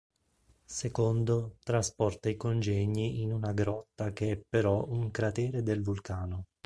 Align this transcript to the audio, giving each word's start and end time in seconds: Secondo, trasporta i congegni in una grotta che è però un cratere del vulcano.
Secondo, 0.79 1.57
trasporta 1.63 2.27
i 2.27 2.35
congegni 2.35 3.21
in 3.21 3.31
una 3.31 3.53
grotta 3.53 4.11
che 4.13 4.31
è 4.31 4.37
però 4.37 4.83
un 4.87 5.11
cratere 5.11 5.61
del 5.61 5.83
vulcano. 5.83 6.45